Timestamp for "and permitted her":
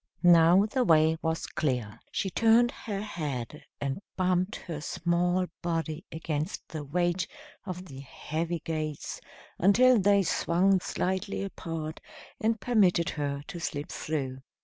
12.39-13.43